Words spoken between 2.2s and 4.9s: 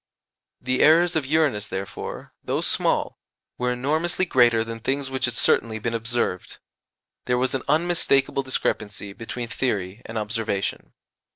though small, were enormously greater than